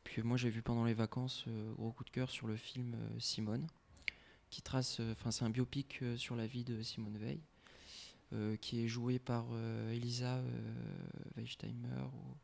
Puis 0.04 0.22
euh, 0.22 0.24
moi 0.24 0.38
j'ai 0.38 0.50
vu 0.50 0.62
pendant 0.62 0.86
les 0.86 0.94
vacances, 0.94 1.46
gros 1.78 1.92
coup 1.92 2.06
de 2.06 2.10
cœur 2.10 2.30
sur 2.30 2.48
le 2.48 2.56
film 2.56 2.96
Simone, 3.20 3.68
qui 4.50 4.62
trace, 4.62 5.02
enfin 5.12 5.32
c'est 5.32 5.44
un 5.44 5.50
biopic 5.50 6.02
sur 6.16 6.36
la 6.38 6.48
vie 6.48 6.64
de 6.64 6.82
Simone 6.82 7.18
Veil, 7.18 7.42
qui 8.62 8.84
est 8.84 8.88
joué 8.88 9.20
par 9.20 9.46
Elisa 9.92 10.42
Weistheimer 11.36 12.04
ou 12.14 12.36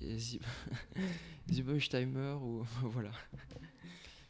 Weistheimer 1.48 2.36
ou 2.42 2.64
voilà. 2.82 3.12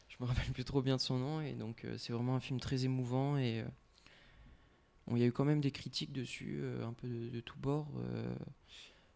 Je 0.09 0.17
me 0.19 0.25
rappelle 0.25 0.51
plus 0.51 0.63
trop 0.63 0.81
bien 0.81 0.95
de 0.95 1.01
son 1.01 1.17
nom 1.17 1.41
et 1.41 1.53
donc 1.53 1.85
c'est 1.97 2.13
vraiment 2.13 2.35
un 2.35 2.39
film 2.39 2.59
très 2.59 2.85
émouvant 2.85 3.37
et 3.37 3.63
il 5.11 5.17
y 5.17 5.23
a 5.23 5.25
eu 5.25 5.31
quand 5.31 5.45
même 5.45 5.61
des 5.61 5.71
critiques 5.71 6.13
dessus, 6.13 6.63
un 6.83 6.93
peu 6.93 7.07
de, 7.07 7.29
de 7.29 7.39
tous 7.41 7.57
bords. 7.57 7.91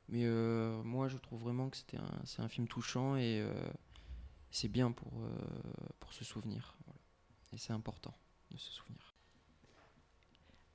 mais 0.10 0.26
moi, 0.84 1.08
je 1.08 1.18
trouve 1.18 1.42
vraiment 1.42 1.70
que 1.70 1.78
c'était 1.78 1.98
un, 1.98 2.22
c'est 2.26 2.42
un 2.42 2.50
film 2.50 2.68
touchant 2.68 3.16
et 3.16 3.44
c'est 4.52 4.68
bien 4.68 4.92
pour, 4.92 5.12
euh, 5.22 5.30
pour 6.00 6.14
se 6.14 6.24
souvenir. 6.24 6.76
Et 7.54 7.58
c'est 7.58 7.74
important 7.74 8.16
de 8.52 8.58
se 8.58 8.72
souvenir. 8.72 9.09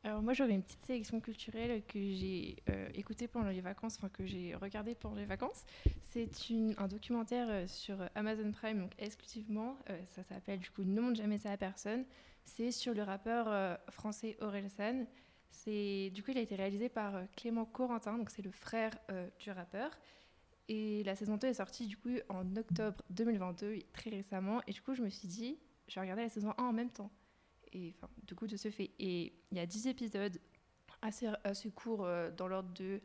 Alors 0.05 0.21
moi 0.21 0.35
j'aurais 0.35 0.53
une 0.53 0.63
petite 0.63 0.85
sélection 0.85 1.19
culturelle 1.19 1.83
que 1.89 1.99
j'ai 1.99 2.57
euh, 2.69 2.91
écoutée 2.95 3.27
pendant 3.27 3.49
les 3.49 3.63
vacances, 3.63 3.97
enfin 3.97 4.11
que 4.11 4.27
j'ai 4.27 4.55
regardée 4.55 4.95
pendant 4.95 5.17
les 5.17 5.25
vacances. 5.25 5.65
C'est 6.13 6.29
un 6.77 6.87
documentaire 6.89 7.47
euh, 7.49 7.67
sur 7.67 7.97
Amazon 8.15 8.53
Prime, 8.53 8.81
donc 8.81 8.93
exclusivement. 8.99 9.79
ça 10.05 10.23
s'appelle 10.23 10.61
du 10.61 10.71
coup 10.71 10.85
Ne 10.85 11.01
montre 11.01 11.17
jamais 11.17 11.39
ça 11.39 11.53
à 11.53 11.57
personne. 11.57 12.05
C'est 12.45 12.71
sur 12.71 12.93
le 12.93 13.03
rappeur 13.03 13.79
français 13.89 14.37
Aurel 14.43 14.69
San. 14.69 15.07
C'est 15.51 16.11
du 16.11 16.23
coup 16.23 16.33
il 16.33 16.39
a 16.39 16.43
été 16.43 16.55
réalisé 16.55 16.91
par 16.91 17.23
Clément 17.35 17.65
Corentin, 17.65 18.19
donc 18.19 18.29
c'est 18.29 18.43
le 18.43 18.51
frère 18.51 18.93
du 19.39 19.51
rappeur. 19.51 19.91
Et 20.69 21.03
la 21.05 21.15
saison 21.15 21.39
2 21.39 21.49
est 21.49 21.55
sortie 21.55 21.87
du 21.87 21.97
coup 21.97 22.11
en 22.29 22.57
octobre 22.57 23.03
2022, 23.09 23.79
très 23.95 24.11
récemment. 24.11 24.61
Et 24.67 24.73
du 24.73 24.83
coup, 24.83 24.95
je 24.95 25.03
me 25.03 25.09
suis 25.09 25.29
dit, 25.29 25.59
je 25.89 25.95
vais 25.95 26.03
regarder 26.03 26.23
la 26.23 26.29
saison 26.29 26.53
1 26.59 26.63
en 26.63 26.73
même 26.73 26.91
temps. 26.91 27.11
Et 27.75 27.93
enfin, 27.97 28.09
du 28.27 28.35
coup, 28.35 28.47
de 28.47 28.57
ce 28.57 28.71
fait. 28.71 28.93
Et 28.99 29.35
il 29.51 29.59
y 29.59 29.61
a 29.61 29.67
10 29.67 29.89
épisodes 29.89 30.39
assez, 31.03 31.71
courts, 31.71 32.05
euh, 32.05 32.31
dans 32.31 32.49
l'ordre 32.49 32.73
de 32.75 33.01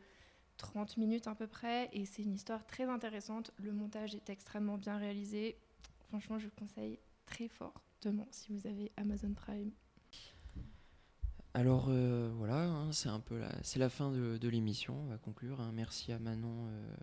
30 0.56 0.96
minutes 0.96 1.26
à 1.26 1.34
peu 1.34 1.46
près. 1.46 1.90
Et 1.92 2.06
c'est 2.06 2.22
une 2.22 2.34
histoire 2.34 2.64
très 2.66 2.84
intéressante. 2.84 3.50
Le 3.58 3.72
montage 3.72 4.14
est 4.14 4.30
extrêmement 4.30 4.78
bien 4.78 4.96
réalisé. 4.96 5.58
Franchement, 6.08 6.38
je 6.38 6.48
conseille 6.48 6.98
très 7.26 7.48
fortement 7.48 8.28
si 8.30 8.52
vous 8.52 8.66
avez 8.66 8.90
Amazon 8.96 9.34
Prime. 9.34 9.70
Alors 11.52 11.86
euh, 11.88 12.30
voilà, 12.36 12.62
hein, 12.62 12.92
c'est 12.92 13.08
un 13.08 13.18
peu 13.18 13.36
la, 13.36 13.50
c'est 13.62 13.80
la 13.80 13.88
fin 13.88 14.12
de, 14.12 14.48
l'émission. 14.48 14.96
On 15.00 15.06
va 15.06 15.18
conclure. 15.18 15.60
Hein. 15.60 15.72
Merci 15.74 16.12
à 16.12 16.18
Manon. 16.18 16.68
Euh, 16.68 16.94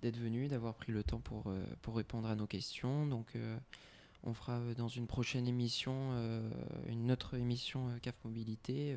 d'être 0.00 0.18
venu, 0.18 0.48
d'avoir 0.48 0.74
pris 0.74 0.92
le 0.92 1.02
temps 1.02 1.20
pour, 1.20 1.50
pour 1.80 1.96
répondre 1.96 2.28
à 2.28 2.34
nos 2.34 2.46
questions. 2.46 3.06
Donc, 3.06 3.34
on 4.22 4.32
fera 4.34 4.58
euh, 4.58 4.74
dans 4.74 4.88
une 4.88 5.06
prochaine 5.06 5.46
émission 5.46 6.12
une 6.88 7.10
autre 7.10 7.34
émission 7.36 7.88
CAF 8.02 8.16
Mobilité. 8.24 8.96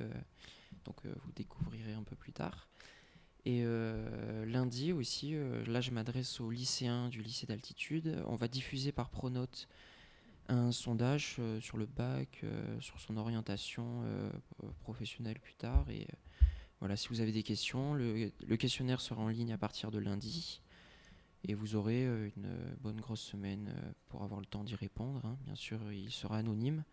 donc, 0.86 1.06
vous 1.06 1.32
découvrirez 1.36 1.94
un 1.94 2.04
peu 2.04 2.16
plus 2.16 2.32
tard. 2.32 2.68
Et 3.46 3.64
lundi 4.46 4.92
aussi, 4.92 5.36
là, 5.66 5.82
je 5.82 5.92
m'adresse 5.92 6.40
aux 6.40 6.52
lycéens 6.52 7.10
du 7.10 7.24
lycée 7.24 7.48
d'altitude. 7.48 8.22
On 8.28 8.36
va 8.36 8.48
diffuser 8.48 8.92
par 8.92 9.10
Pronote 9.10 9.68
un 10.50 10.72
sondage 10.72 11.40
sur 11.60 11.78
le 11.78 11.86
bac, 11.86 12.44
sur 12.80 13.00
son 13.00 13.18
orientation 13.18 14.04
professionnelle 14.84 15.40
plus 15.40 15.56
tard. 15.56 15.90
Et 15.90 16.06
voilà, 16.80 16.96
si 16.96 17.10
vous 17.10 17.20
avez 17.20 17.34
des 17.34 17.44
questions, 17.44 17.94
le, 17.94 18.32
questionnaire 18.56 19.02
sera 19.02 19.22
en 19.22 19.28
ligne 19.28 19.52
à 19.52 19.58
partir 19.58 19.92
de 19.92 20.00
lundi. 20.00 20.62
Et 21.48 21.54
vous 21.54 21.76
aurez 21.76 22.06
euh, 22.06 22.30
une 22.36 22.50
bonne 22.82 23.00
grosse 23.00 23.22
semaine 23.22 23.74
euh, 23.76 23.92
pour 24.08 24.24
avoir 24.24 24.40
le 24.40 24.46
temps 24.46 24.64
d'y 24.64 24.76
répondre. 24.76 25.26
Hein. 25.26 25.38
Bien 25.46 25.56
sûr, 25.56 25.80
il 25.92 26.12
sera 26.12 26.38
anonyme. 26.38 26.84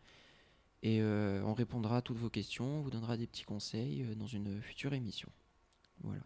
Et 0.83 1.01
euh, 1.01 1.43
on 1.45 1.55
répondra 1.55 1.99
à 1.99 2.03
toutes 2.03 2.19
vos 2.19 2.31
questions, 2.31 2.79
on 2.79 2.81
vous 2.83 2.91
donnera 2.91 3.17
des 3.17 3.27
petits 3.27 3.45
conseils 3.45 4.07
dans 4.17 4.27
une 4.27 4.61
future 4.63 4.93
émission. 4.93 5.31
Voilà. 6.03 6.23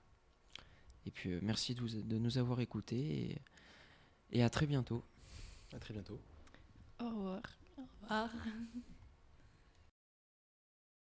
Et 1.06 1.10
puis 1.10 1.38
merci 1.40 1.74
de, 1.74 2.18
nous 2.18 2.36
avoir 2.36 2.60
écoutés 2.60 3.30
et, 3.30 3.38
et 4.32 4.42
à 4.42 4.50
très 4.50 4.66
bientôt. 4.66 5.02
À 5.72 5.78
très 5.78 5.94
bientôt. 5.94 6.20
Au 7.00 7.08
revoir. 7.08 7.42
Au 7.78 7.82
revoir. 8.02 8.30